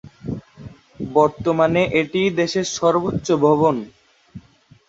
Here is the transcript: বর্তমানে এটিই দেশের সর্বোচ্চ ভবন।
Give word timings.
বর্তমানে 1.09 1.81
এটিই 2.01 2.29
দেশের 2.39 2.65
সর্বোচ্চ 2.77 3.27
ভবন। 3.43 3.75